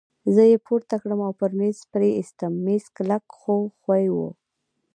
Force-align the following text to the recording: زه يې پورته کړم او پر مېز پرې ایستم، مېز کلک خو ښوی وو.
زه 0.33 0.43
يې 0.51 0.57
پورته 0.67 0.95
کړم 1.01 1.19
او 1.27 1.31
پر 1.39 1.51
مېز 1.59 1.77
پرې 1.91 2.09
ایستم، 2.17 2.51
مېز 2.65 2.83
کلک 2.95 3.23
خو 3.39 3.55
ښوی 3.81 4.05
وو. 4.13 4.29